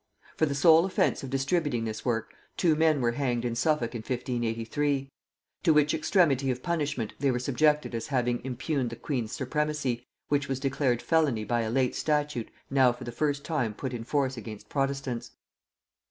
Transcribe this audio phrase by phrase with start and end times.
[0.35, 3.99] For the sole offence of distributing this work, two men were hanged in Suffolk in
[3.99, 5.11] 1583;
[5.61, 10.47] to which extremity of punishment they were subjected as having impugned the queen's supremacy, which
[10.47, 14.37] was declared felony by a late statute now for the first time put in force
[14.37, 15.33] against protestants.